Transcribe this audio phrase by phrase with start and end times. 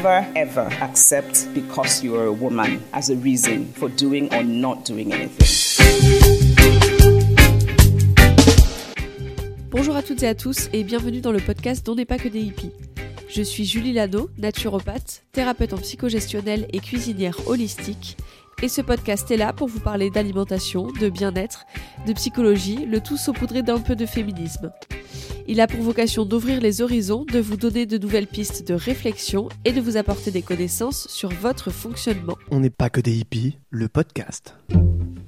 [0.00, 5.46] Never ever accept because a woman as a reason for doing or not doing anything.
[9.70, 12.28] Bonjour à toutes et à tous et bienvenue dans le podcast dont n'est pas que
[12.28, 12.72] des hippies.
[13.28, 18.16] Je suis Julie Lado, naturopathe, thérapeute en psychogestionnelle et cuisinière holistique.
[18.62, 21.66] Et ce podcast est là pour vous parler d'alimentation, de bien-être,
[22.06, 24.72] de psychologie, le tout saupoudré d'un peu de féminisme.
[25.48, 29.48] Il a pour vocation d'ouvrir les horizons, de vous donner de nouvelles pistes de réflexion
[29.64, 32.36] et de vous apporter des connaissances sur votre fonctionnement.
[32.50, 34.54] On n'est pas que des hippies, le podcast.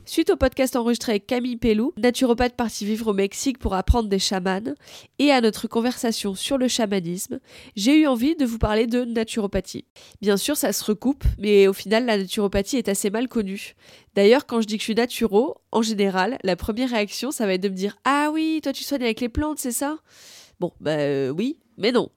[0.05, 4.19] Suite au podcast enregistré avec Camille Pellou, naturopathe parti vivre au Mexique pour apprendre des
[4.19, 4.75] chamans,
[5.21, 7.39] et à notre conversation sur le chamanisme,
[7.77, 9.85] j'ai eu envie de vous parler de naturopathie.
[10.21, 13.75] Bien sûr, ça se recoupe, mais au final, la naturopathie est assez mal connue.
[14.15, 17.55] D'ailleurs, quand je dis que je suis naturo, en général, la première réaction, ça va
[17.55, 19.99] être de me dire Ah oui, toi tu soignes avec les plantes, c'est ça?
[20.59, 22.11] Bon, bah euh, oui, mais non.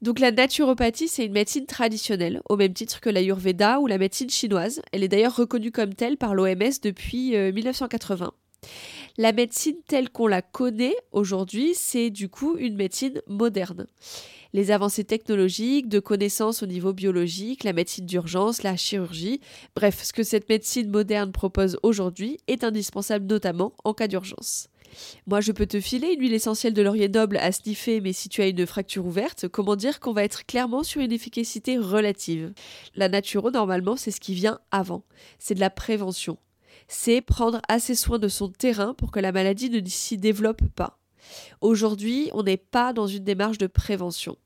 [0.00, 4.30] Donc la naturopathie, c'est une médecine traditionnelle, au même titre que l'Ayurveda ou la médecine
[4.30, 4.82] chinoise.
[4.92, 8.32] Elle est d'ailleurs reconnue comme telle par l'OMS depuis euh, 1980.
[9.18, 13.86] La médecine telle qu'on la connaît aujourd'hui, c'est du coup une médecine moderne.
[14.54, 19.40] Les avancées technologiques, de connaissances au niveau biologique, la médecine d'urgence, la chirurgie,
[19.74, 24.68] bref, ce que cette médecine moderne propose aujourd'hui est indispensable notamment en cas d'urgence.
[25.26, 28.28] Moi, je peux te filer une huile essentielle de laurier noble à sniffer, mais si
[28.28, 32.52] tu as une fracture ouverte, comment dire qu'on va être clairement sur une efficacité relative?
[32.94, 35.04] La naturo, normalement, c'est ce qui vient avant.
[35.38, 36.38] C'est de la prévention.
[36.88, 40.98] C'est prendre assez soin de son terrain pour que la maladie ne s'y développe pas.
[41.60, 44.36] Aujourd'hui, on n'est pas dans une démarche de prévention.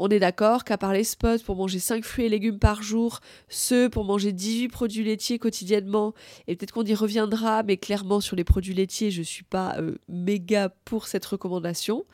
[0.00, 3.18] On est d'accord qu'à part les spots pour manger 5 fruits et légumes par jour,
[3.48, 6.14] ceux pour manger 18 produits laitiers quotidiennement,
[6.46, 9.96] et peut-être qu'on y reviendra, mais clairement sur les produits laitiers, je suis pas euh,
[10.08, 12.06] méga pour cette recommandation.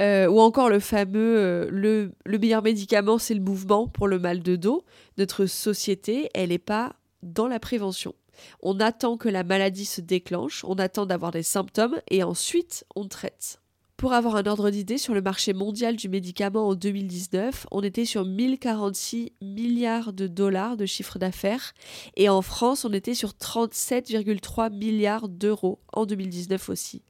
[0.00, 4.18] Euh, ou encore le fameux euh, le, le meilleur médicament, c'est le mouvement pour le
[4.18, 4.84] mal de dos.
[5.18, 8.14] Notre société, elle n'est pas dans la prévention.
[8.60, 13.06] On attend que la maladie se déclenche, on attend d'avoir des symptômes et ensuite on
[13.06, 13.60] traite.
[13.98, 18.04] Pour avoir un ordre d'idée sur le marché mondial du médicament en 2019, on était
[18.04, 21.74] sur 1046 milliards de dollars de chiffre d'affaires
[22.16, 27.02] et en France, on était sur 37,3 milliards d'euros en 2019 aussi.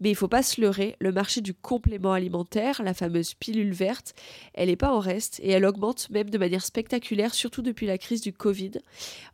[0.00, 4.14] Mais il faut pas se leurrer, le marché du complément alimentaire, la fameuse pilule verte,
[4.54, 7.98] elle n'est pas en reste et elle augmente même de manière spectaculaire, surtout depuis la
[7.98, 8.72] crise du Covid.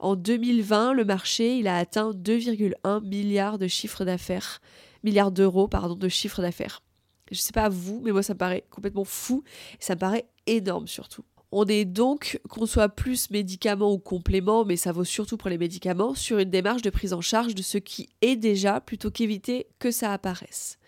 [0.00, 4.60] En 2020, le marché, il a atteint 2,1 milliards de chiffre d'affaires,
[5.04, 6.82] milliards d'euros, pardon, de chiffre d'affaires.
[7.30, 9.42] Je sais pas vous, mais moi ça me paraît complètement fou
[9.74, 11.24] et ça me paraît énorme surtout.
[11.54, 15.58] On est donc, qu'on soit plus médicaments ou compléments, mais ça vaut surtout pour les
[15.58, 19.66] médicaments, sur une démarche de prise en charge de ce qui est déjà plutôt qu'éviter
[19.78, 20.78] que ça apparaisse.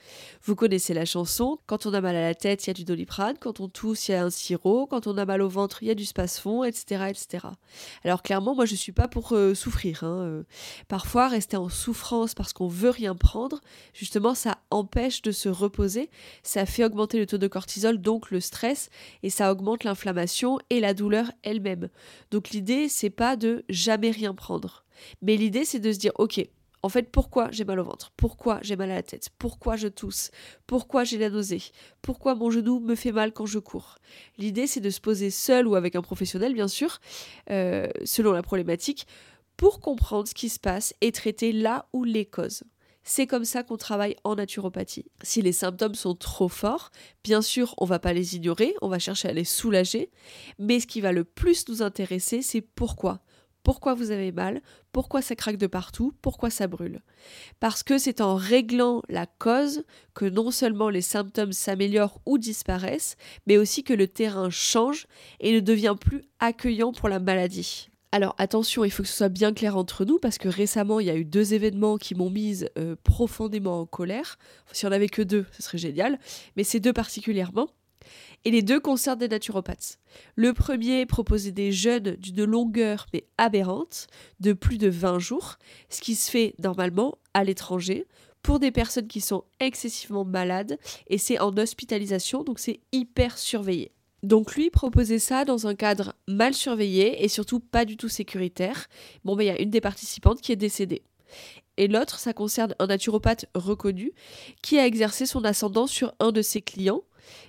[0.42, 2.84] Vous connaissez la chanson, quand on a mal à la tête, il y a du
[2.84, 5.82] doliprane, quand on tousse, il y a un sirop, quand on a mal au ventre,
[5.82, 7.06] il y a du spasfon, etc.
[7.08, 7.46] etc.
[8.04, 10.04] Alors clairement, moi je suis pas pour euh, souffrir.
[10.04, 10.42] hein, euh.
[10.88, 13.60] Parfois, rester en souffrance parce qu'on veut rien prendre,
[13.92, 16.10] justement, ça empêche de se reposer,
[16.42, 18.90] ça fait augmenter le taux de cortisol, donc le stress,
[19.22, 21.88] et ça augmente l'inflammation et la douleur elle-même.
[22.30, 24.84] Donc l'idée, c'est pas de jamais rien prendre.
[25.22, 26.40] Mais l'idée, c'est de se dire, ok,
[26.84, 28.12] en fait, pourquoi j'ai mal au ventre?
[28.14, 29.30] Pourquoi j'ai mal à la tête?
[29.38, 30.30] Pourquoi je tousse?
[30.66, 31.62] Pourquoi j'ai la nausée?
[32.02, 33.96] Pourquoi mon genou me fait mal quand je cours?
[34.36, 37.00] L'idée, c'est de se poser seul ou avec un professionnel, bien sûr,
[37.48, 39.06] euh, selon la problématique,
[39.56, 42.64] pour comprendre ce qui se passe et traiter là où les causes.
[43.02, 45.06] C'est comme ça qu'on travaille en naturopathie.
[45.22, 46.90] Si les symptômes sont trop forts,
[47.22, 50.10] bien sûr, on va pas les ignorer, on va chercher à les soulager,
[50.58, 53.22] mais ce qui va le plus nous intéresser, c'est pourquoi
[53.64, 54.62] pourquoi vous avez mal,
[54.92, 57.00] pourquoi ça craque de partout, pourquoi ça brûle.
[57.58, 59.84] Parce que c'est en réglant la cause
[60.14, 63.16] que non seulement les symptômes s'améliorent ou disparaissent,
[63.48, 65.08] mais aussi que le terrain change
[65.40, 67.88] et ne devient plus accueillant pour la maladie.
[68.12, 71.06] Alors attention, il faut que ce soit bien clair entre nous parce que récemment il
[71.06, 74.38] y a eu deux événements qui m'ont mise euh, profondément en colère.
[74.70, 76.20] Si on avait que deux, ce serait génial,
[76.56, 77.70] mais ces deux particulièrement.
[78.44, 79.98] Et les deux concernent des naturopathes.
[80.36, 84.06] Le premier proposait des jeûnes d'une longueur mais aberrante
[84.40, 85.56] de plus de 20 jours,
[85.88, 88.06] ce qui se fait normalement à l'étranger
[88.42, 93.92] pour des personnes qui sont excessivement malades et c'est en hospitalisation donc c'est hyper surveillé.
[94.22, 98.86] Donc lui proposait ça dans un cadre mal surveillé et surtout pas du tout sécuritaire.
[99.24, 101.02] Bon, ben il y a une des participantes qui est décédée.
[101.76, 104.12] Et l'autre, ça concerne un naturopathe reconnu
[104.62, 107.02] qui a exercé son ascendant sur un de ses clients.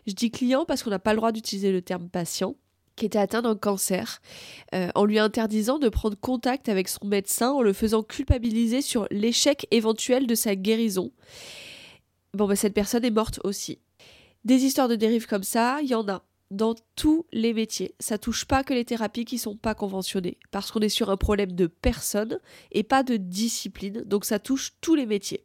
[0.08, 2.56] Je dis client parce qu'on n'a pas le droit d'utiliser le terme patient
[2.96, 4.22] qui était atteint d'un cancer,
[4.74, 9.08] euh, en lui interdisant de prendre contact avec son médecin, en le faisant culpabiliser sur
[9.12, 11.12] l'échec éventuel de sa guérison.
[12.34, 13.80] Bon, ben, cette personne est morte aussi.
[14.46, 17.96] Des histoires de dérives comme ça, il y en a dans tous les métiers.
[18.00, 21.18] Ça touche pas que les thérapies qui sont pas conventionnées, parce qu'on est sur un
[21.18, 22.40] problème de personne
[22.72, 25.45] et pas de discipline, donc ça touche tous les métiers.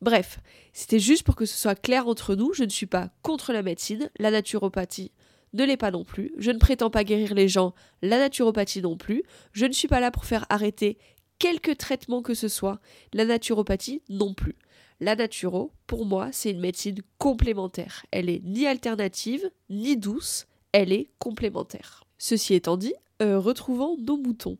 [0.00, 0.40] Bref,
[0.72, 3.62] c'était juste pour que ce soit clair entre nous, je ne suis pas contre la
[3.62, 5.12] médecine, la naturopathie
[5.54, 6.32] ne l'est pas non plus.
[6.36, 9.22] Je ne prétends pas guérir les gens, la naturopathie non plus.
[9.52, 10.98] Je ne suis pas là pour faire arrêter
[11.38, 12.80] quelque traitement que ce soit,
[13.12, 14.56] la naturopathie non plus.
[15.00, 18.06] La naturo, pour moi, c'est une médecine complémentaire.
[18.10, 22.04] Elle est ni alternative, ni douce, elle est complémentaire.
[22.18, 24.58] Ceci étant dit, euh, retrouvons nos moutons.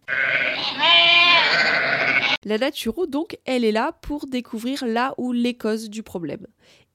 [2.44, 6.46] La naturo, donc, elle est là pour découvrir là où les causes du problème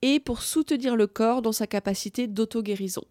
[0.01, 3.03] et pour soutenir le corps dans sa capacité d'auto-guérison.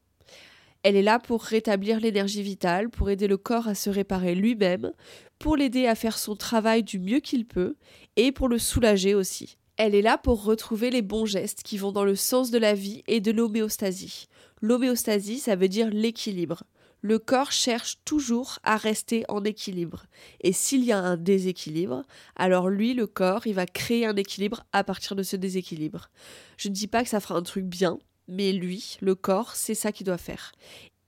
[0.85, 4.93] Elle est là pour rétablir l'énergie vitale, pour aider le corps à se réparer lui-même,
[5.39, 7.77] pour l'aider à faire son travail du mieux qu'il peut
[8.17, 9.59] et pour le soulager aussi.
[9.77, 12.75] Elle est là pour retrouver les bons gestes qui vont dans le sens de la
[12.75, 14.27] vie et de l'homéostasie.
[14.61, 16.65] L'homéostasie, ça veut dire l'équilibre.
[17.01, 20.07] Le corps cherche toujours à rester en équilibre.
[20.41, 22.03] Et s'il y a un déséquilibre,
[22.35, 26.11] alors lui, le corps, il va créer un équilibre à partir de ce déséquilibre.
[26.57, 29.75] Je ne dis pas que ça fera un truc bien, mais lui, le corps, c'est
[29.75, 30.53] ça qu'il doit faire.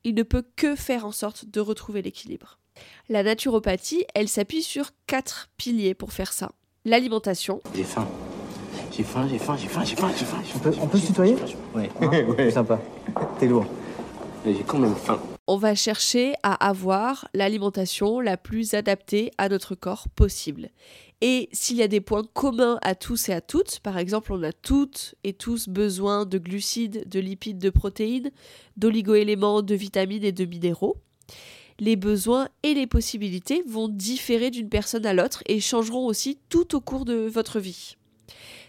[0.05, 2.59] Il ne peut que faire en sorte de retrouver l'équilibre.
[3.09, 6.53] La naturopathie, elle s'appuie sur quatre piliers pour faire ça.
[6.85, 7.61] L'alimentation.
[7.75, 8.09] J'ai faim.
[8.93, 10.43] J'ai faim, j'ai faim, j'ai faim, j'ai faim, j'ai faim.
[10.55, 11.37] On peut, on peut se tutoyer?
[11.75, 11.91] Ouais.
[12.39, 12.81] C'est sympa.
[13.39, 13.67] T'es lourd.
[14.45, 15.21] Mais j'ai quand même faim.
[15.53, 20.71] On va chercher à avoir l'alimentation la plus adaptée à notre corps possible.
[21.23, 24.45] Et s'il y a des points communs à tous et à toutes, par exemple, on
[24.45, 28.31] a toutes et tous besoin de glucides, de lipides, de protéines,
[28.77, 30.99] d'oligoéléments, de vitamines et de minéraux,
[31.81, 36.77] les besoins et les possibilités vont différer d'une personne à l'autre et changeront aussi tout
[36.77, 37.97] au cours de votre vie.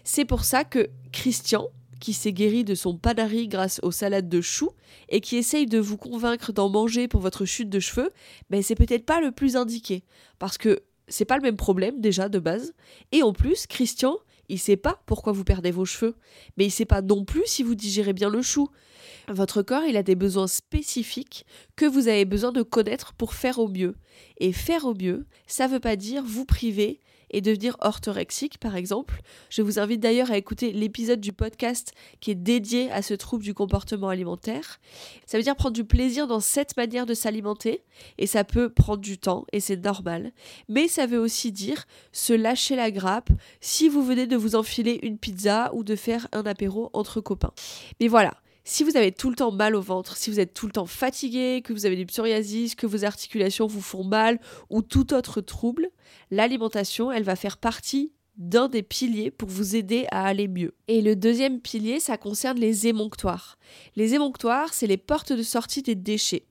[0.02, 1.68] C'est pour ça que Christian,
[2.02, 4.70] qui s'est guéri de son panari grâce aux salades de choux
[5.08, 8.10] et qui essaye de vous convaincre d'en manger pour votre chute de cheveux,
[8.50, 10.02] ben c'est peut-être pas le plus indiqué
[10.40, 12.74] parce que c'est pas le même problème déjà de base
[13.12, 14.18] et en plus Christian,
[14.48, 16.16] il sait pas pourquoi vous perdez vos cheveux,
[16.56, 18.68] mais il sait pas non plus si vous digérez bien le chou.
[19.28, 21.46] Votre corps, il a des besoins spécifiques
[21.76, 23.94] que vous avez besoin de connaître pour faire au mieux.
[24.38, 26.98] Et faire au mieux, ça veut pas dire vous priver
[27.32, 29.20] et devenir orthorexique, par exemple.
[29.50, 33.44] Je vous invite d'ailleurs à écouter l'épisode du podcast qui est dédié à ce trouble
[33.44, 34.80] du comportement alimentaire.
[35.26, 37.82] Ça veut dire prendre du plaisir dans cette manière de s'alimenter,
[38.18, 40.32] et ça peut prendre du temps, et c'est normal.
[40.68, 43.30] Mais ça veut aussi dire se lâcher la grappe
[43.60, 47.52] si vous venez de vous enfiler une pizza ou de faire un apéro entre copains.
[48.00, 48.34] Mais voilà,
[48.64, 50.86] si vous avez tout le temps mal au ventre, si vous êtes tout le temps
[50.86, 54.38] fatigué, que vous avez du psoriasis, que vos articulations vous font mal
[54.70, 55.90] ou tout autre trouble,
[56.30, 60.74] l'alimentation, elle va faire partie d'un des piliers pour vous aider à aller mieux.
[60.88, 63.58] Et le deuxième pilier, ça concerne les émonctoires.
[63.96, 66.46] Les émonctoires, c'est les portes de sortie des déchets.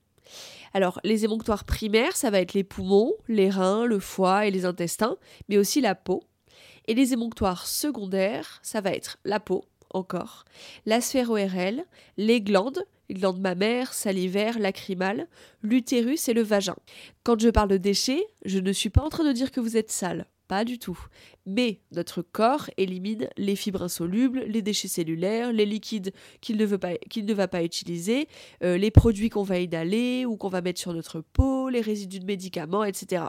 [0.74, 4.66] Alors, les émonctoires primaires, ça va être les poumons, les reins, le foie et les
[4.66, 5.18] intestins,
[5.50, 6.24] mais aussi la peau.
[6.88, 10.46] Et les émonctoires secondaires, ça va être la peau, encore,
[10.86, 11.84] la sphère ORL,
[12.18, 15.28] les glandes, les glandes mammaires, salivaires, lacrymales,
[15.62, 16.76] l'utérus et le vagin.
[17.24, 19.78] Quand je parle de déchets, je ne suis pas en train de dire que vous
[19.78, 21.00] êtes sale, pas du tout.
[21.46, 26.78] Mais notre corps élimine les fibres insolubles, les déchets cellulaires, les liquides qu'il ne, veut
[26.78, 28.28] pas, qu'il ne va pas utiliser,
[28.64, 32.20] euh, les produits qu'on va inhaler ou qu'on va mettre sur notre peau, les résidus
[32.20, 33.26] de médicaments, etc.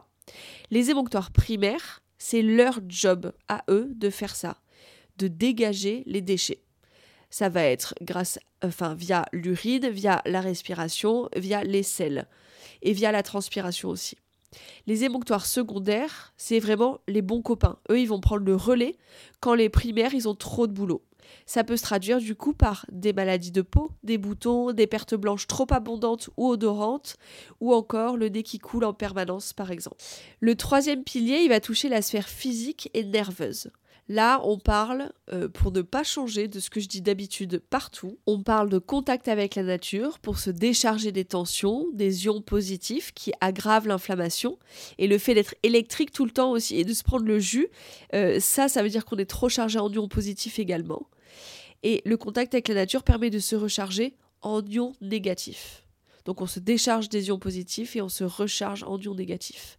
[0.70, 4.58] Les émonctoires primaires, c'est leur job à eux de faire ça
[5.18, 6.62] de dégager les déchets.
[7.30, 12.26] Ça va être grâce, enfin, via l'urine, via la respiration, via les selles
[12.82, 14.16] et via la transpiration aussi.
[14.86, 17.78] Les émonctoires secondaires, c'est vraiment les bons copains.
[17.90, 18.96] Eux, ils vont prendre le relais
[19.40, 21.02] quand les primaires, ils ont trop de boulot.
[21.46, 25.14] Ça peut se traduire du coup par des maladies de peau, des boutons, des pertes
[25.14, 27.16] blanches trop abondantes ou odorantes,
[27.60, 29.96] ou encore le nez qui coule en permanence par exemple.
[30.40, 33.70] Le troisième pilier, il va toucher la sphère physique et nerveuse.
[34.08, 38.18] Là, on parle, euh, pour ne pas changer de ce que je dis d'habitude partout,
[38.26, 43.12] on parle de contact avec la nature pour se décharger des tensions, des ions positifs
[43.14, 44.58] qui aggravent l'inflammation.
[44.98, 47.68] Et le fait d'être électrique tout le temps aussi et de se prendre le jus,
[48.14, 51.06] euh, ça, ça veut dire qu'on est trop chargé en ions positifs également.
[51.84, 55.84] Et le contact avec la nature permet de se recharger en ions négatifs.
[56.24, 59.78] Donc on se décharge des ions positifs et on se recharge en ions négatifs.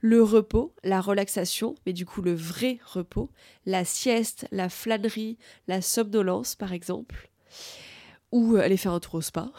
[0.00, 3.30] Le repos, la relaxation, mais du coup le vrai repos,
[3.66, 7.30] la sieste, la flânerie, la somnolence par exemple,
[8.32, 9.52] ou aller faire un tour au spa.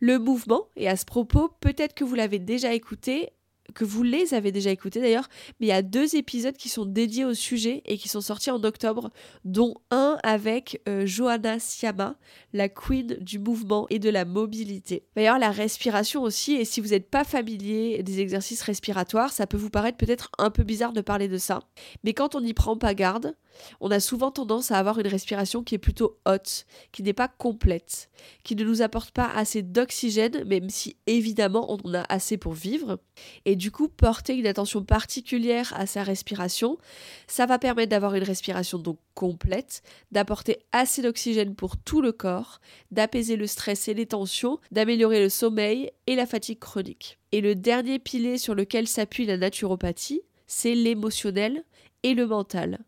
[0.00, 3.30] Le mouvement, et à ce propos, peut-être que vous l'avez déjà écouté,
[3.72, 5.28] que vous les avez déjà écoutés d'ailleurs,
[5.58, 8.50] mais il y a deux épisodes qui sont dédiés au sujet et qui sont sortis
[8.50, 9.10] en octobre,
[9.44, 12.16] dont un avec euh, Johanna Siama,
[12.52, 15.04] la queen du mouvement et de la mobilité.
[15.16, 19.56] D'ailleurs, la respiration aussi, et si vous n'êtes pas familier des exercices respiratoires, ça peut
[19.56, 21.60] vous paraître peut-être un peu bizarre de parler de ça,
[22.04, 23.34] mais quand on n'y prend pas garde,
[23.80, 27.28] on a souvent tendance à avoir une respiration qui est plutôt haute, qui n'est pas
[27.28, 28.10] complète,
[28.42, 32.52] qui ne nous apporte pas assez d'oxygène, même si évidemment on en a assez pour
[32.52, 32.98] vivre.
[33.44, 36.78] Et du coup, porter une attention particulière à sa respiration,
[37.26, 42.60] ça va permettre d'avoir une respiration donc complète, d'apporter assez d'oxygène pour tout le corps,
[42.90, 47.18] d'apaiser le stress et les tensions, d'améliorer le sommeil et la fatigue chronique.
[47.32, 51.64] Et le dernier pilier sur lequel s'appuie la naturopathie, c'est l'émotionnel
[52.04, 52.78] et le mental.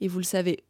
[0.00, 0.64] Et vous le savez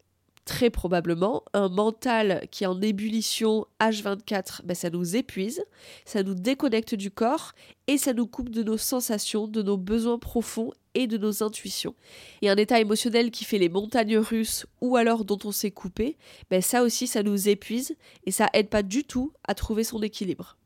[0.45, 5.63] très probablement, un mental qui est en ébullition H24, ben ça nous épuise,
[6.05, 7.53] ça nous déconnecte du corps
[7.87, 11.95] et ça nous coupe de nos sensations, de nos besoins profonds et de nos intuitions.
[12.43, 16.17] Et un état émotionnel qui fait les montagnes russes ou alors dont on s'est coupé,
[16.51, 17.95] ben ça aussi ça nous épuise
[18.27, 20.57] et ça aide pas du tout à trouver son équilibre.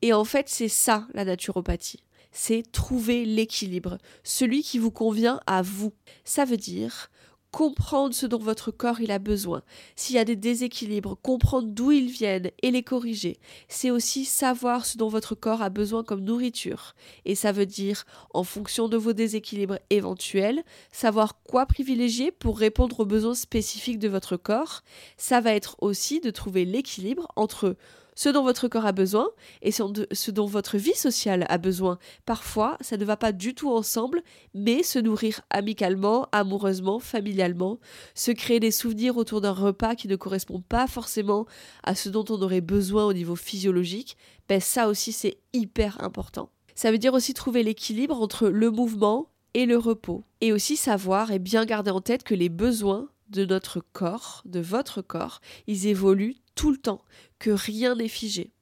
[0.00, 5.62] Et en fait, c'est ça la naturopathie c'est trouver l'équilibre, celui qui vous convient à
[5.62, 5.94] vous.
[6.24, 7.08] Ça veut dire
[7.54, 9.62] comprendre ce dont votre corps il a besoin.
[9.94, 13.38] S'il y a des déséquilibres, comprendre d'où ils viennent et les corriger.
[13.68, 16.96] C'est aussi savoir ce dont votre corps a besoin comme nourriture.
[17.24, 22.98] Et ça veut dire, en fonction de vos déséquilibres éventuels, savoir quoi privilégier pour répondre
[22.98, 24.82] aux besoins spécifiques de votre corps.
[25.16, 27.76] Ça va être aussi de trouver l'équilibre entre
[28.14, 29.28] ce dont votre corps a besoin
[29.62, 31.98] et ce dont votre vie sociale a besoin.
[32.26, 34.22] Parfois, ça ne va pas du tout ensemble,
[34.54, 37.78] mais se nourrir amicalement, amoureusement, familialement,
[38.14, 41.46] se créer des souvenirs autour d'un repas qui ne correspond pas forcément
[41.82, 44.16] à ce dont on aurait besoin au niveau physiologique,
[44.48, 46.50] ben ça aussi c'est hyper important.
[46.74, 50.24] Ça veut dire aussi trouver l'équilibre entre le mouvement et le repos.
[50.40, 54.60] Et aussi savoir et bien garder en tête que les besoins de notre corps, de
[54.60, 57.02] votre corps, ils évoluent tout le temps,
[57.38, 58.52] que rien n'est figé.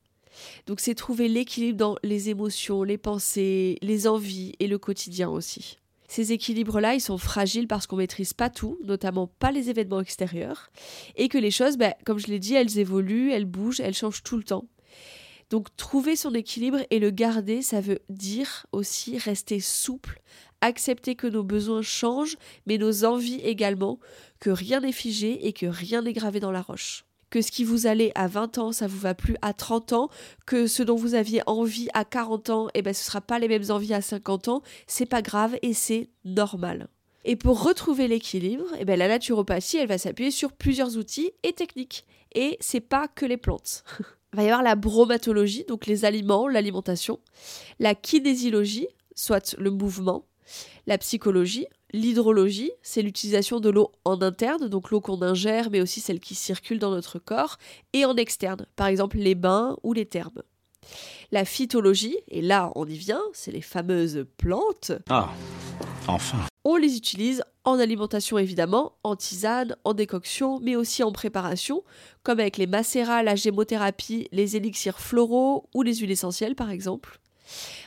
[0.66, 5.78] Donc c'est trouver l'équilibre dans les émotions, les pensées, les envies et le quotidien aussi.
[6.08, 10.70] Ces équilibres-là, ils sont fragiles parce qu'on maîtrise pas tout, notamment pas les événements extérieurs,
[11.16, 14.22] et que les choses, ben, comme je l'ai dit, elles évoluent, elles bougent, elles changent
[14.22, 14.68] tout le temps.
[15.49, 20.20] Donc trouver son équilibre et le garder, ça veut dire aussi rester souple,
[20.61, 23.99] accepter que nos besoins changent, mais nos envies également,
[24.38, 27.65] que rien n'est figé et que rien n'est gravé dans la roche que ce qui
[27.65, 30.11] vous allait à 20 ans, ça vous va plus à 30 ans,
[30.45, 33.49] que ce dont vous aviez envie à 40 ans, eh ben ce sera pas les
[33.49, 36.89] mêmes envies à 50 ans, c'est pas grave et c'est normal.
[37.25, 41.55] Et pour retrouver l'équilibre, eh ben la naturopathie, elle va s'appuyer sur plusieurs outils et
[41.55, 42.05] techniques.
[42.35, 43.83] Et c'est pas que les plantes.
[43.99, 47.19] Il va y avoir la bromatologie, donc les aliments, l'alimentation,
[47.79, 50.27] la kinésiologie, soit le mouvement,
[50.87, 56.00] la psychologie, L'hydrologie, c'est l'utilisation de l'eau en interne, donc l'eau qu'on ingère, mais aussi
[56.00, 57.59] celle qui circule dans notre corps,
[57.92, 60.42] et en externe, par exemple les bains ou les thermes.
[61.32, 64.92] La phytologie, et là on y vient, c'est les fameuses plantes.
[65.11, 65.28] Ah,
[66.09, 66.38] enfin.
[66.64, 71.85] On les utilise en alimentation évidemment, en tisane, en décoction, mais aussi en préparation,
[72.23, 77.21] comme avec les macérats, la gémothérapie, les élixirs floraux ou les huiles essentielles par exemple.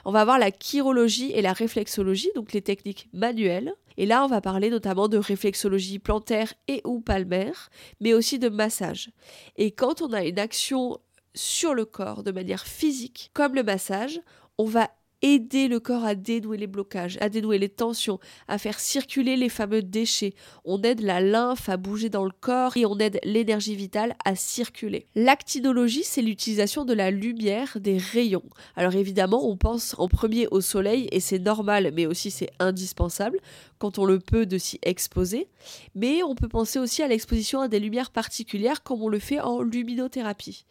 [0.05, 3.73] On va avoir la chirologie et la réflexologie, donc les techniques manuelles.
[3.97, 7.69] Et là, on va parler notamment de réflexologie plantaire et ou palmaire,
[8.01, 9.09] mais aussi de massage.
[9.55, 10.99] Et quand on a une action
[11.33, 14.19] sur le corps de manière physique, comme le massage,
[14.57, 14.89] on va
[15.25, 19.49] aider le corps à dénouer les blocages, à dénouer les tensions, à faire circuler les
[19.49, 20.35] fameux déchets.
[20.65, 24.35] On aide la lymphe à bouger dans le corps et on aide l'énergie vitale à
[24.35, 25.07] circuler.
[25.15, 28.43] L'actinologie, c'est l'utilisation de la lumière, des rayons.
[28.75, 33.39] Alors évidemment, on pense en premier au soleil et c'est normal, mais aussi c'est indispensable
[33.77, 35.47] quand on le peut de s'y exposer.
[35.93, 39.39] Mais on peut penser aussi à l'exposition à des lumières particulières comme on le fait
[39.39, 40.65] en luminothérapie.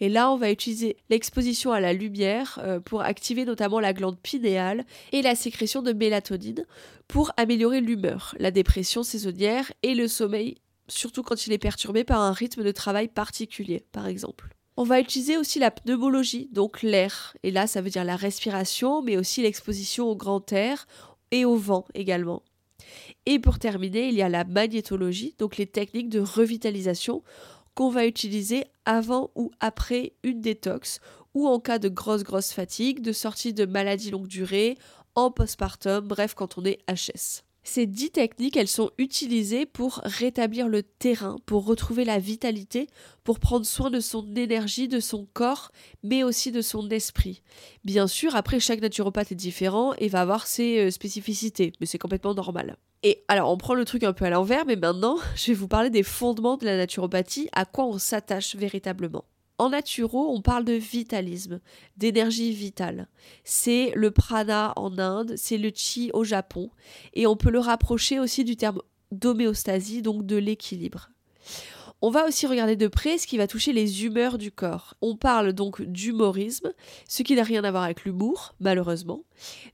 [0.00, 4.18] Et là, on va utiliser l'exposition à la lumière euh, pour activer notamment la glande
[4.18, 6.64] pinéale et la sécrétion de mélatonine
[7.08, 12.20] pour améliorer l'humeur, la dépression saisonnière et le sommeil, surtout quand il est perturbé par
[12.20, 14.48] un rythme de travail particulier, par exemple.
[14.76, 17.36] On va utiliser aussi la pneumologie, donc l'air.
[17.42, 20.86] Et là, ça veut dire la respiration, mais aussi l'exposition au grand air
[21.32, 22.42] et au vent également.
[23.26, 27.22] Et pour terminer, il y a la magnétologie, donc les techniques de revitalisation
[27.74, 31.00] qu'on va utiliser avant ou après une détox
[31.34, 34.76] ou en cas de grosse grosse fatigue, de sortie de maladie longue durée,
[35.14, 37.44] en postpartum, bref quand on est HS.
[37.62, 42.88] Ces dix techniques, elles sont utilisées pour rétablir le terrain, pour retrouver la vitalité,
[43.22, 45.70] pour prendre soin de son énergie, de son corps,
[46.02, 47.42] mais aussi de son esprit.
[47.84, 51.98] Bien sûr, après, chaque naturopathe est différent et va avoir ses euh, spécificités, mais c'est
[51.98, 52.76] complètement normal.
[53.02, 55.68] Et alors, on prend le truc un peu à l'envers, mais maintenant, je vais vous
[55.68, 59.24] parler des fondements de la naturopathie, à quoi on s'attache véritablement.
[59.60, 61.60] En naturo, on parle de vitalisme,
[61.98, 63.08] d'énergie vitale.
[63.44, 66.70] C'est le prana en Inde, c'est le chi au Japon,
[67.12, 68.80] et on peut le rapprocher aussi du terme
[69.12, 71.10] d'homéostasie, donc de l'équilibre.
[72.00, 74.94] On va aussi regarder de près ce qui va toucher les humeurs du corps.
[75.02, 76.72] On parle donc d'humorisme,
[77.06, 79.24] ce qui n'a rien à voir avec l'humour, malheureusement.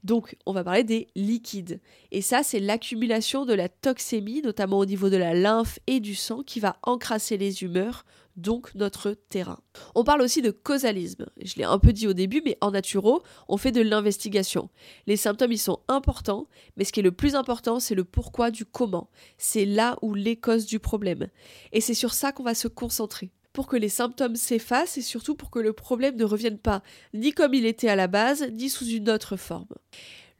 [0.02, 1.80] Donc, on va parler des liquides.
[2.10, 6.16] Et ça, c'est l'accumulation de la toxémie, notamment au niveau de la lymphe et du
[6.16, 8.04] sang, qui va encrasser les humeurs,
[8.36, 9.60] donc notre terrain.
[9.94, 11.26] On parle aussi de causalisme.
[11.42, 14.68] Je l'ai un peu dit au début, mais en naturo, on fait de l'investigation.
[15.06, 18.50] Les symptômes, ils sont importants, mais ce qui est le plus important, c'est le pourquoi
[18.50, 19.10] du comment.
[19.38, 21.28] C'est là où les causes du problème.
[21.72, 25.34] Et c'est sur ça qu'on va se concentrer pour que les symptômes s'effacent et surtout
[25.34, 26.82] pour que le problème ne revienne pas
[27.14, 29.74] ni comme il était à la base, ni sous une autre forme.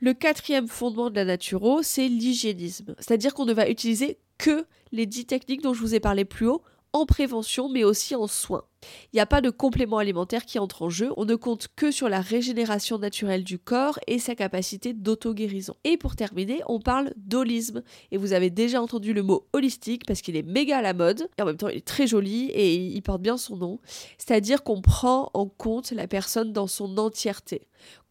[0.00, 5.06] Le quatrième fondement de la naturo, c'est l'hygiénisme, c'est-à-dire qu'on ne va utiliser que les
[5.06, 6.62] dix techniques dont je vous ai parlé plus haut
[6.96, 8.64] en prévention mais aussi en soins.
[9.12, 11.90] Il n'y a pas de complément alimentaire qui entre en jeu, on ne compte que
[11.90, 15.74] sur la régénération naturelle du corps et sa capacité d'auto-guérison.
[15.84, 17.82] Et pour terminer, on parle d'holisme.
[18.10, 21.28] Et vous avez déjà entendu le mot holistique parce qu'il est méga à la mode,
[21.38, 23.80] et en même temps il est très joli et il porte bien son nom.
[24.18, 27.66] C'est-à-dire qu'on prend en compte la personne dans son entièreté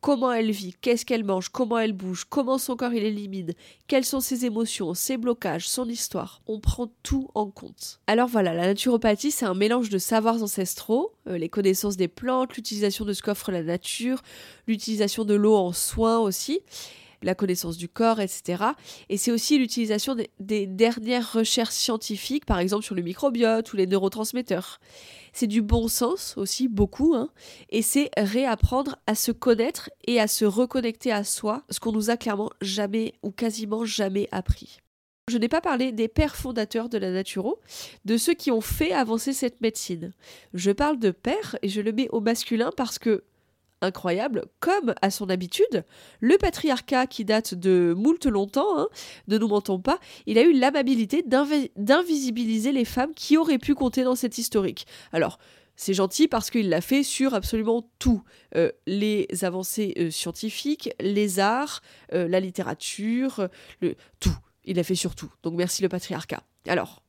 [0.06, 3.56] comment elle vit, qu'est-ce qu'elle mange, comment elle bouge, comment son corps il élimine,
[3.88, 6.44] quelles sont ses émotions, ses blocages, son histoire.
[6.46, 8.00] On prend tout en compte.
[8.06, 12.56] Alors voilà, la naturopathie, c'est un mélange de savoirs ancestraux, euh, les connaissances des plantes,
[12.56, 14.22] l'utilisation de ce qu'offre la nature,
[14.68, 16.60] l'utilisation de l'eau en soins aussi
[17.26, 18.64] la connaissance du corps, etc.
[19.10, 23.88] Et c'est aussi l'utilisation des, dernières recherches scientifiques, par exemple sur le microbiote ou les
[23.88, 24.80] neurotransmetteurs.
[25.34, 27.30] C'est du bon sens aussi, beaucoup, hein,
[27.70, 32.10] et c'est réapprendre à se connaître et à se reconnecter à soi, ce qu'on nous
[32.10, 34.80] a clairement jamais ou quasiment jamais appris.
[35.28, 37.60] Je n'ai pas parlé des pères fondateurs de la naturo,
[38.06, 40.14] de ceux qui ont fait avancer cette médecine.
[40.54, 43.24] Je parle de pères et je le mets au masculin parce que
[43.86, 45.86] incroyable, comme à son habitude,
[46.20, 48.88] le patriarcat qui date de moult longtemps, hein,
[49.28, 54.04] ne nous mentons pas, il a eu l'amabilité d'invisibiliser les femmes qui auraient pu compter
[54.04, 54.86] dans cette historique.
[55.14, 55.38] Alors,
[55.76, 58.24] c'est gentil parce qu'il l'a fait sur absolument tout.
[58.56, 61.82] Euh, les avancées euh, scientifiques, les arts,
[62.14, 63.50] euh, la littérature,
[63.82, 64.38] le, tout.
[64.64, 65.32] Il l'a fait sur tout.
[65.44, 66.44] Donc merci le patriarcat.
[66.68, 67.04] Alors,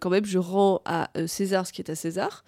[0.00, 2.44] quand même, je rends à euh, César ce qui est à César.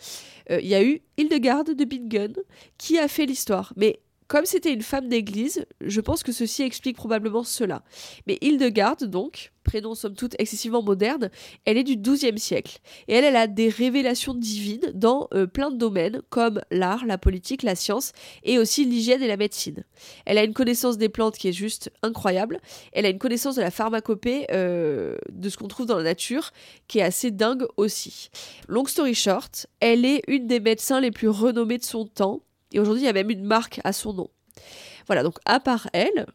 [0.51, 2.35] Euh, il y a eu Hildegarde de Bingen
[2.79, 3.73] qui a fait l'histoire.
[3.77, 4.01] Mais
[4.33, 7.83] comme c'était une femme d'église, je pense que ceci explique probablement cela.
[8.27, 11.29] Mais Hildegarde, donc, prénom somme toute excessivement moderne,
[11.67, 12.79] elle est du XIIe siècle.
[13.09, 17.19] Et elle, elle a des révélations divines dans euh, plein de domaines, comme l'art, la
[17.19, 19.85] politique, la science, et aussi l'hygiène et la médecine.
[20.25, 22.59] Elle a une connaissance des plantes qui est juste incroyable.
[22.95, 26.53] Elle a une connaissance de la pharmacopée, euh, de ce qu'on trouve dans la nature,
[26.89, 28.31] qui est assez dingue aussi.
[28.67, 32.41] Long story short, elle est une des médecins les plus renommés de son temps,
[32.73, 34.31] et aujourd'hui il y a même une marque à son nom.
[35.07, 36.27] Voilà, donc à part elle,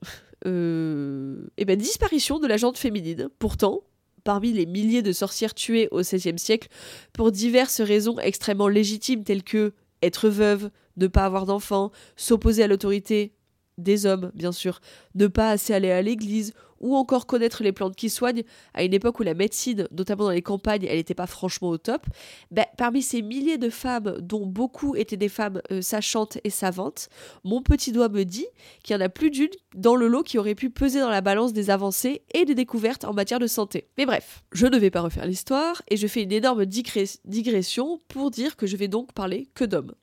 [0.45, 3.29] euh, eh ben, disparition de la jante féminine.
[3.39, 3.81] Pourtant,
[4.23, 6.67] parmi les milliers de sorcières tuées au XVIe siècle,
[7.13, 12.67] pour diverses raisons extrêmement légitimes telles que être veuve, ne pas avoir d'enfants, s'opposer à
[12.67, 13.33] l'autorité
[13.77, 14.79] des hommes, bien sûr,
[15.15, 18.93] ne pas assez aller à l'église, ou encore connaître les plantes qui soignent, à une
[18.93, 22.05] époque où la médecine, notamment dans les campagnes, elle n'était pas franchement au top,
[22.51, 27.09] ben, parmi ces milliers de femmes, dont beaucoup étaient des femmes euh, sachantes et savantes,
[27.43, 28.47] mon petit doigt me dit
[28.83, 31.21] qu'il y en a plus d'une dans le lot qui aurait pu peser dans la
[31.21, 33.87] balance des avancées et des découvertes en matière de santé.
[33.97, 38.31] Mais bref, je ne vais pas refaire l'histoire, et je fais une énorme digression pour
[38.31, 39.93] dire que je vais donc parler que d'hommes.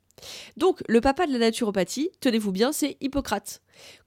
[0.57, 3.61] Donc, le papa de la naturopathie, tenez-vous bien, c'est Hippocrate,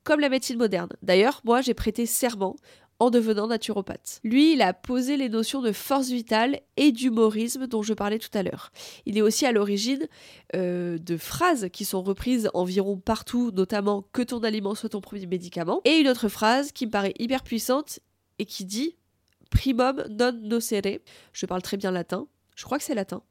[0.03, 0.89] comme la médecine moderne.
[1.01, 2.55] D'ailleurs, moi, j'ai prêté serment
[2.99, 4.19] en devenant naturopathe.
[4.23, 8.35] Lui, il a posé les notions de force vitale et d'humorisme dont je parlais tout
[8.35, 8.71] à l'heure.
[9.05, 10.07] Il est aussi à l'origine
[10.55, 15.27] euh, de phrases qui sont reprises environ partout, notamment que ton aliment soit ton premier
[15.27, 17.99] médicament, et une autre phrase qui me paraît hyper puissante
[18.39, 18.95] et qui dit
[19.51, 20.99] primum non nocere.
[21.33, 23.21] Je parle très bien latin, je crois que c'est latin.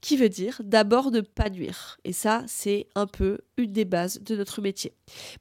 [0.00, 1.98] Qui veut dire d'abord ne pas nuire.
[2.04, 4.92] Et ça, c'est un peu une des bases de notre métier.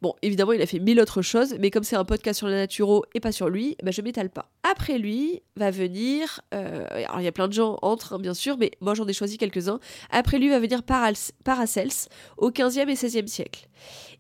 [0.01, 2.55] Bon, évidemment, il a fait mille autres choses, mais comme c'est un podcast sur la
[2.55, 4.49] naturo et pas sur lui, bah, je m'étale pas.
[4.63, 8.33] Après lui va venir, euh, alors il y a plein de gens entre, hein, bien
[8.33, 9.79] sûr, mais moi j'en ai choisi quelques-uns.
[10.11, 10.81] Après lui va venir
[11.43, 12.07] Paracels
[12.37, 13.67] au 15e et 16e siècle.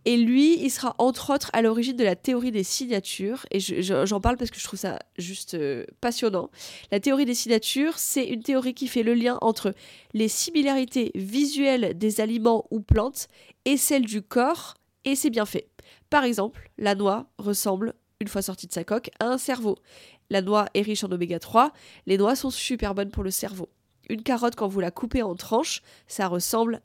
[0.07, 3.81] Et lui, il sera entre autres à l'origine de la théorie des signatures, et je-
[3.81, 6.51] je- j'en parle parce que je trouve ça juste euh, passionnant.
[6.91, 9.73] La théorie des signatures, c'est une théorie qui fait le lien entre
[10.13, 13.27] les similarités visuelles des aliments ou plantes
[13.65, 15.67] et celles du corps et ses bienfaits.
[16.09, 19.75] Par exemple, la noix ressemble, une fois sortie de sa coque, à un cerveau.
[20.29, 21.71] La noix est riche en oméga 3,
[22.05, 23.69] les noix sont super bonnes pour le cerveau.
[24.09, 26.81] Une carotte, quand vous la coupez en tranches, ça ressemble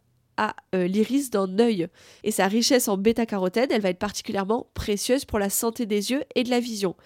[0.75, 1.89] euh, l'iris d'un œil.
[2.25, 6.25] Et sa richesse en bêta-carotène, elle va être particulièrement précieuse pour la santé des yeux
[6.35, 6.97] et de la vision.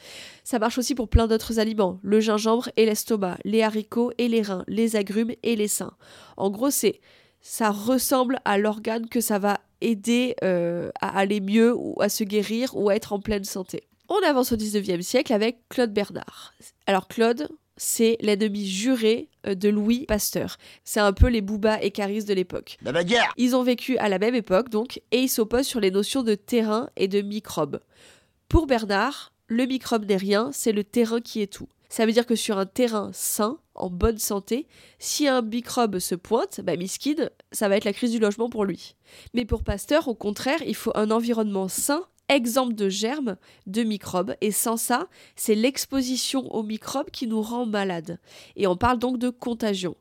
[0.45, 4.43] Ça marche aussi pour plein d'autres aliments, le gingembre et l'estomac, les haricots et les
[4.43, 5.95] reins, les agrumes et les seins.
[6.37, 7.01] En gros, c'est
[7.41, 12.25] ça ressemble à l'organe que ça va aider euh, à aller mieux ou à se
[12.25, 13.85] guérir ou à être en pleine santé.
[14.09, 16.55] On avance au 19e siècle avec Claude Bernard.
[16.87, 20.57] Alors Claude, c'est l'ennemi juré euh, de Louis Pasteur.
[20.85, 22.77] C'est un peu les Booba et Caris de l'époque.
[22.83, 25.91] La bagarre Ils ont vécu à la même époque, donc, et ils s'opposent sur les
[25.91, 27.81] notions de terrain et de microbe.
[28.49, 31.69] Pour Bernard, le microbe n'est rien, c'est le terrain qui est tout.
[31.89, 34.67] Ça veut dire que sur un terrain sain, en bonne santé,
[34.99, 38.65] si un microbe se pointe, bah miskin, ça va être la crise du logement pour
[38.65, 38.97] lui.
[39.33, 44.35] Mais pour Pasteur, au contraire, il faut un environnement sain, exempt de germes, de microbes,
[44.41, 48.19] et sans ça, c'est l'exposition aux microbes qui nous rend malades.
[48.57, 49.97] Et on parle donc de contagion.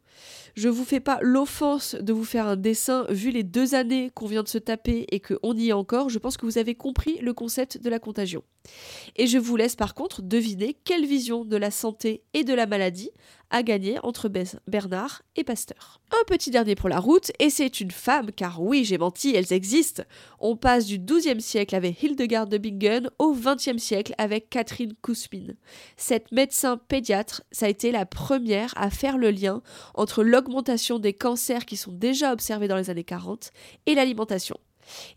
[0.56, 4.28] Je vous fais pas l'offense de vous faire un dessin vu les deux années qu'on
[4.28, 6.10] vient de se taper et qu'on y est encore.
[6.10, 8.44] Je pense que vous avez compris le concept de la contagion.
[9.16, 12.68] Et je vous laisse par contre deviner quelle vision de la santé et de la
[12.68, 13.10] maladie
[13.54, 14.30] a gagné entre
[14.68, 16.02] Bernard et Pasteur.
[16.12, 19.54] Un petit dernier pour la route, et c'est une femme, car oui, j'ai menti, elles
[19.54, 20.04] existent.
[20.39, 25.54] On passe du XIIe siècle avec Hildegard de Bingen au XXe siècle avec Catherine Kousmin.
[25.98, 29.62] Cette médecin pédiatre, ça a été la première à faire le lien
[29.94, 33.52] entre l'augmentation des cancers qui sont déjà observés dans les années 40
[33.86, 34.58] et l'alimentation.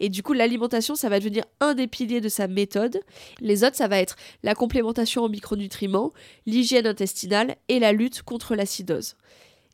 [0.00, 3.00] Et du coup, l'alimentation, ça va devenir un des piliers de sa méthode.
[3.40, 6.12] Les autres, ça va être la complémentation en micronutriments,
[6.46, 9.16] l'hygiène intestinale et la lutte contre l'acidose.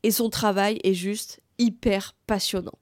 [0.02, 2.72] Et son travail est juste hyper passionnant.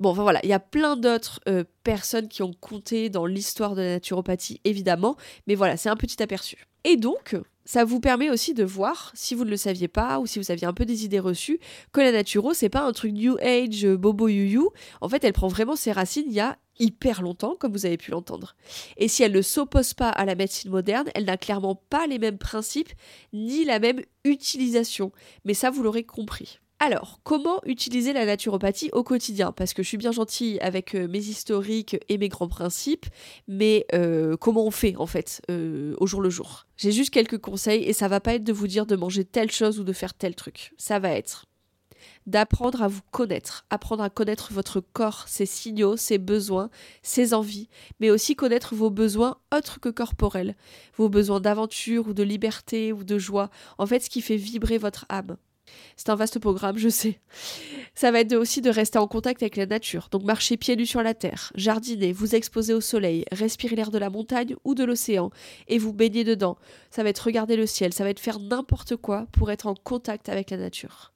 [0.00, 3.74] Bon, enfin voilà, il y a plein d'autres euh, personnes qui ont compté dans l'histoire
[3.74, 6.66] de la naturopathie, évidemment, mais voilà, c'est un petit aperçu.
[6.84, 10.26] Et donc, ça vous permet aussi de voir, si vous ne le saviez pas, ou
[10.26, 11.58] si vous aviez un peu des idées reçues,
[11.92, 15.32] que la naturo, c'est pas un truc new age, euh, bobo you En fait, elle
[15.32, 18.56] prend vraiment ses racines il y a hyper longtemps, comme vous avez pu l'entendre.
[18.96, 22.18] Et si elle ne s'oppose pas à la médecine moderne, elle n'a clairement pas les
[22.18, 22.92] mêmes principes,
[23.32, 25.12] ni la même utilisation.
[25.44, 26.58] Mais ça, vous l'aurez compris.
[26.86, 29.52] Alors, comment utiliser la naturopathie au quotidien?
[29.52, 33.06] Parce que je suis bien gentille avec euh, mes historiques et mes grands principes,
[33.48, 36.66] mais euh, comment on fait en fait euh, au jour le jour?
[36.76, 39.50] J'ai juste quelques conseils et ça va pas être de vous dire de manger telle
[39.50, 40.74] chose ou de faire tel truc.
[40.76, 41.46] Ça va être
[42.26, 46.68] d'apprendre à vous connaître, apprendre à connaître votre corps, ses signaux, ses besoins,
[47.02, 50.54] ses envies, mais aussi connaître vos besoins autres que corporels,
[50.98, 54.76] vos besoins d'aventure ou de liberté ou de joie, en fait ce qui fait vibrer
[54.76, 55.38] votre âme.
[55.96, 57.20] C'est un vaste programme, je sais.
[57.94, 60.86] Ça va être aussi de rester en contact avec la nature, donc marcher pieds nus
[60.86, 64.84] sur la terre, jardiner, vous exposer au soleil, respirer l'air de la montagne ou de
[64.84, 65.30] l'océan,
[65.68, 66.56] et vous baigner dedans.
[66.90, 69.74] Ça va être regarder le ciel, ça va être faire n'importe quoi pour être en
[69.74, 71.12] contact avec la nature.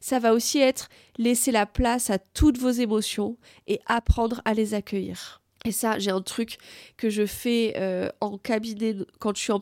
[0.00, 4.74] Ça va aussi être laisser la place à toutes vos émotions et apprendre à les
[4.74, 5.42] accueillir.
[5.64, 6.58] Et ça, j'ai un truc
[6.96, 9.60] que je fais euh, en cabinet quand je suis en,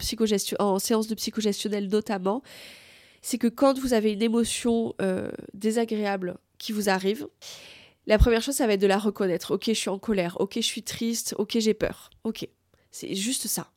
[0.59, 2.43] en séance de psychogestionnel notamment,
[3.25, 7.27] c'est que quand vous avez une émotion euh, désagréable qui vous arrive,
[8.07, 9.55] la première chose, ça va être de la reconnaître.
[9.55, 10.37] Ok, je suis en colère.
[10.41, 11.35] Ok, je suis triste.
[11.39, 12.11] Ok, j'ai peur.
[12.25, 12.47] Ok,
[12.91, 13.71] c'est juste ça.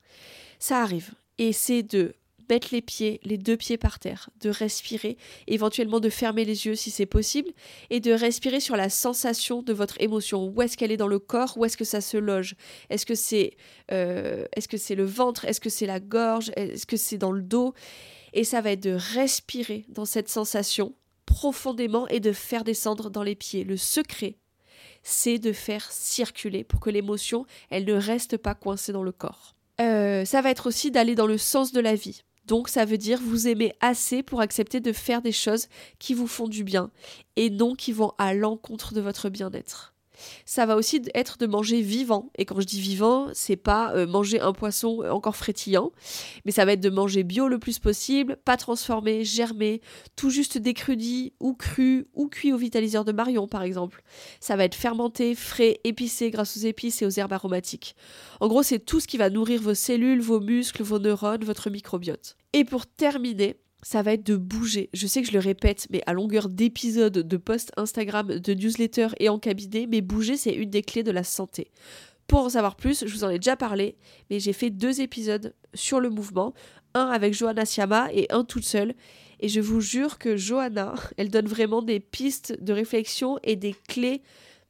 [0.59, 1.11] Ça arrive.
[1.37, 2.13] Et c'est de
[2.49, 6.75] mettre les pieds, les deux pieds par terre, de respirer, éventuellement de fermer les yeux
[6.75, 7.51] si c'est possible,
[7.89, 10.51] et de respirer sur la sensation de votre émotion.
[10.53, 11.57] Où est-ce qu'elle est dans le corps?
[11.57, 12.55] Où est-ce que ça se loge?
[12.89, 13.55] Est-ce que c'est
[13.93, 15.45] euh, est-ce que c'est le ventre?
[15.45, 16.51] Est-ce que c'est la gorge?
[16.57, 17.73] Est-ce que c'est dans le dos?
[18.37, 20.93] Et ça va être de respirer dans cette sensation
[21.25, 23.63] profondément et de faire descendre dans les pieds.
[23.63, 24.37] Le secret,
[25.01, 29.55] c'est de faire circuler pour que l'émotion, elle ne reste pas coincée dans le corps.
[29.81, 32.21] Euh, ça va être aussi d'aller dans le sens de la vie.
[32.45, 36.27] Donc ça veut dire vous aimer assez pour accepter de faire des choses qui vous
[36.27, 36.91] font du bien
[37.37, 39.95] et non qui vont à l'encontre de votre bien-être.
[40.45, 42.31] Ça va aussi être de manger vivant.
[42.37, 45.91] Et quand je dis vivant, c'est pas euh, manger un poisson encore frétillant,
[46.45, 49.81] mais ça va être de manger bio le plus possible, pas transformé, germé,
[50.15, 54.03] tout juste décrudi ou cru ou cuit au vitaliseur de Marion par exemple.
[54.39, 57.95] Ça va être fermenté, frais, épicé grâce aux épices et aux herbes aromatiques.
[58.39, 61.69] En gros, c'est tout ce qui va nourrir vos cellules, vos muscles, vos neurones, votre
[61.69, 62.37] microbiote.
[62.53, 64.89] Et pour terminer, ça va être de bouger.
[64.93, 69.15] Je sais que je le répète, mais à longueur d'épisodes, de posts Instagram, de newsletters
[69.19, 71.71] et en cabinet, mais bouger, c'est une des clés de la santé.
[72.27, 73.95] Pour en savoir plus, je vous en ai déjà parlé,
[74.29, 76.53] mais j'ai fait deux épisodes sur le mouvement,
[76.93, 78.95] un avec Johanna Siama et un toute seule.
[79.39, 83.75] Et je vous jure que Johanna, elle donne vraiment des pistes de réflexion et des
[83.87, 84.23] clés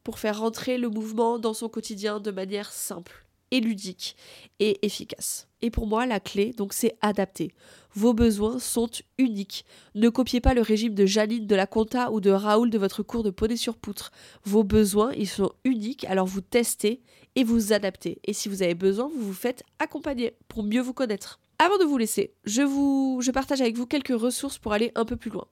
[0.04, 4.16] pour faire rentrer le mouvement dans son quotidien de manière simple et ludique
[4.60, 5.48] et efficace.
[5.62, 7.52] Et pour moi, la clé, donc, c'est adapter.
[7.94, 9.66] Vos besoins sont uniques.
[9.96, 13.02] Ne copiez pas le régime de Janine de la Conta ou de Raoul de votre
[13.02, 14.12] cours de poney sur poutre.
[14.44, 17.02] Vos besoins, ils sont uniques, alors vous testez
[17.36, 18.20] et vous adaptez.
[18.26, 21.40] Et si vous avez besoin, vous vous faites accompagner pour mieux vous connaître.
[21.60, 25.06] Avant de vous laisser, je, vous, je partage avec vous quelques ressources pour aller un
[25.06, 25.48] peu plus loin.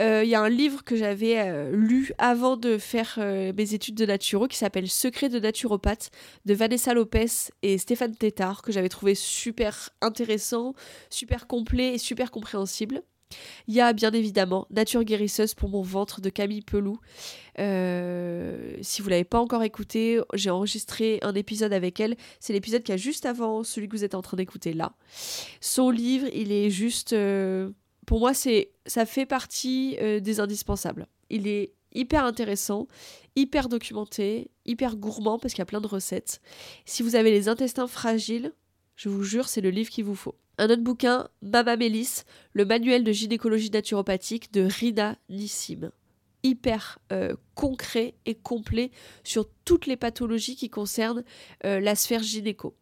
[0.00, 3.74] Euh, Il y a un livre que j'avais euh, lu avant de faire euh, mes
[3.74, 6.10] études de naturo qui s'appelle Secret de naturopathe
[6.44, 10.74] de Vanessa Lopez et Stéphane Tétard que j'avais trouvé super intéressant,
[11.10, 13.02] super complet et super compréhensible.
[13.66, 16.98] Il y a bien évidemment Nature guérisseuse pour mon ventre de Camille Pelou.
[17.58, 22.16] Euh, si vous l'avez pas encore écouté, j'ai enregistré un épisode avec elle.
[22.38, 24.92] C'est l'épisode qui a juste avant celui que vous êtes en train d'écouter là.
[25.60, 27.12] Son livre, il est juste,
[28.06, 31.06] pour moi, c'est, ça fait partie euh, des indispensables.
[31.30, 32.88] Il est hyper intéressant,
[33.36, 36.40] hyper documenté, hyper gourmand parce qu'il y a plein de recettes.
[36.84, 38.52] Si vous avez les intestins fragiles,
[38.96, 40.34] je vous jure, c'est le livre qu'il vous faut.
[40.58, 45.90] Un autre bouquin, Mama Mélis, le manuel de gynécologie naturopathique de Rina Nissim.
[46.44, 48.90] Hyper euh, concret et complet
[49.24, 51.24] sur toutes les pathologies qui concernent
[51.64, 52.76] euh, la sphère gynéco.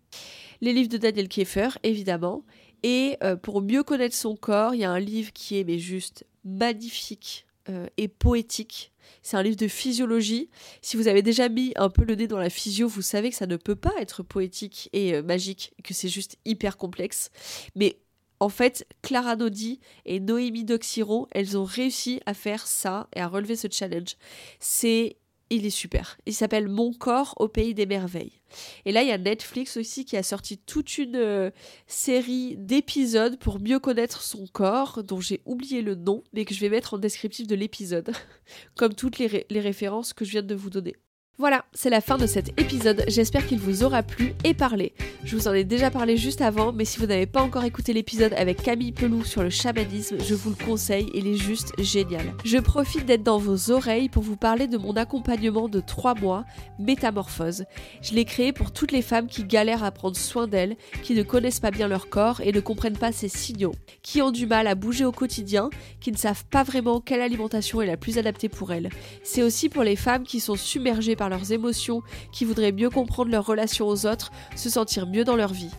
[0.60, 2.44] Les livres de Daniel Kieffer, évidemment.
[2.82, 5.78] Et euh, pour mieux connaître son corps, il y a un livre qui est mais
[5.78, 8.92] juste magnifique euh, et poétique.
[9.22, 10.50] C'est un livre de physiologie.
[10.80, 13.36] Si vous avez déjà mis un peu le nez dans la physio, vous savez que
[13.36, 17.30] ça ne peut pas être poétique et euh, magique, que c'est juste hyper complexe.
[17.76, 17.98] Mais
[18.40, 23.28] en fait, Clara Nodi et Noémie Doxiron, elles ont réussi à faire ça et à
[23.28, 24.16] relever ce challenge.
[24.58, 25.16] C'est
[25.54, 26.16] il est super.
[26.26, 28.40] Il s'appelle Mon corps au pays des merveilles.
[28.84, 31.50] Et là, il y a Netflix aussi qui a sorti toute une euh,
[31.86, 36.60] série d'épisodes pour mieux connaître son corps, dont j'ai oublié le nom, mais que je
[36.60, 38.12] vais mettre en descriptif de l'épisode,
[38.76, 40.96] comme toutes les, ré- les références que je viens de vous donner.
[41.38, 43.04] Voilà, c'est la fin de cet épisode.
[43.08, 44.92] J'espère qu'il vous aura plu et parlé.
[45.24, 47.94] Je vous en ai déjà parlé juste avant, mais si vous n'avez pas encore écouté
[47.94, 52.34] l'épisode avec Camille Pelou sur le chamanisme, je vous le conseille, il est juste génial.
[52.44, 56.44] Je profite d'être dans vos oreilles pour vous parler de mon accompagnement de 3 mois,
[56.78, 57.64] Métamorphose.
[58.02, 61.22] Je l'ai créé pour toutes les femmes qui galèrent à prendre soin d'elles, qui ne
[61.22, 64.66] connaissent pas bien leur corps et ne comprennent pas ses signaux, qui ont du mal
[64.66, 68.50] à bouger au quotidien, qui ne savent pas vraiment quelle alimentation est la plus adaptée
[68.50, 68.90] pour elles.
[69.22, 73.30] C'est aussi pour les femmes qui sont submergées par leurs émotions, qui voudraient mieux comprendre
[73.30, 75.70] leur relation aux autres, se sentir mieux dans leur vie.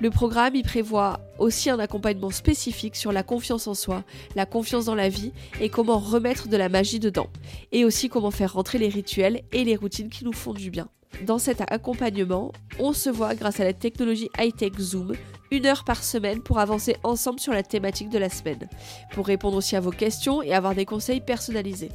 [0.00, 4.04] Le programme y prévoit aussi un accompagnement spécifique sur la confiance en soi,
[4.36, 7.28] la confiance dans la vie et comment remettre de la magie dedans.
[7.72, 10.88] Et aussi comment faire rentrer les rituels et les routines qui nous font du bien.
[11.26, 15.14] Dans cet accompagnement, on se voit grâce à la technologie high-tech Zoom
[15.52, 18.68] une heure par semaine pour avancer ensemble sur la thématique de la semaine,
[19.12, 21.90] pour répondre aussi à vos questions et avoir des conseils personnalisés.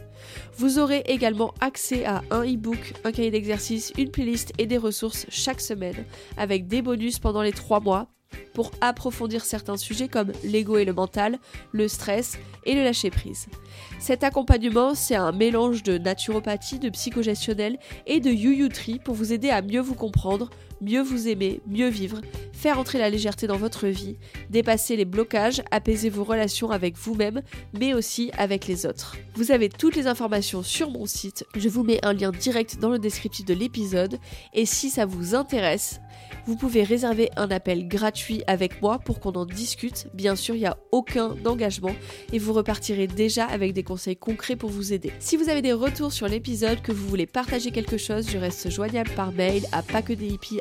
[0.57, 5.25] Vous aurez également accès à un e-book, un cahier d'exercice, une playlist et des ressources
[5.29, 6.05] chaque semaine,
[6.37, 8.07] avec des bonus pendant les 3 mois
[8.53, 11.39] pour approfondir certains sujets comme l'ego et le mental,
[11.71, 13.47] le stress et le lâcher prise.
[13.99, 19.49] Cet accompagnement, c'est un mélange de naturopathie, de psychogestionnel et de yuyutri pour vous aider
[19.49, 20.49] à mieux vous comprendre,
[20.81, 22.21] mieux vous aimer, mieux vivre,
[22.53, 24.17] faire entrer la légèreté dans votre vie,
[24.49, 27.41] dépasser les blocages, apaiser vos relations avec vous-même,
[27.73, 29.15] mais aussi avec les autres.
[29.35, 32.89] Vous avez toutes les informations sur mon site, je vous mets un lien direct dans
[32.89, 34.19] le descriptif de l'épisode,
[34.53, 35.99] et si ça vous intéresse,
[36.45, 40.07] vous pouvez réserver un appel gratuit avec moi pour qu'on en discute.
[40.13, 41.93] Bien sûr, il n'y a aucun engagement
[42.31, 45.11] et vous repartirez déjà avec des conseils concrets pour vous aider.
[45.19, 48.69] Si vous avez des retours sur l'épisode, que vous voulez partager quelque chose, je reste
[48.69, 49.81] joignable par mail à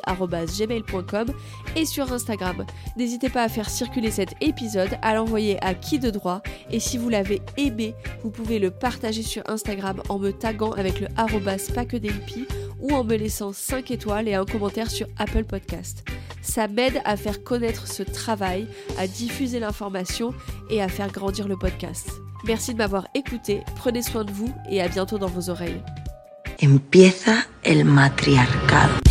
[0.07, 1.27] paquedehippies.gmail.com
[1.75, 2.65] et sur Instagram.
[2.95, 6.41] N'hésitez pas à faire circuler cet épisode, à l'envoyer à qui de droit
[6.71, 10.99] et si vous l'avez aimé, vous pouvez le partager sur Instagram en me taguant avec
[10.99, 11.69] le arrobas
[12.79, 16.03] ou en me laissant 5 étoiles et un commentaire sur Apple Podcast.
[16.41, 18.67] Ça m'aide à faire connaître ce travail,
[18.97, 20.33] à diffuser l'information
[20.69, 22.09] et à faire grandir le podcast.
[22.45, 25.81] Merci de m'avoir écouté, prenez soin de vous et à bientôt dans vos oreilles.
[26.59, 29.06] Empieza el matriarcado.